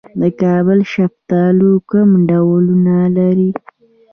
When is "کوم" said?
1.89-2.09